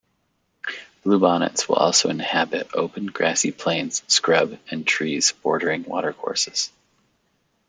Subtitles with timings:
[1.05, 6.71] Bluebonnets will also inhabit open grassy plains, scrub, and trees bordering watercourses.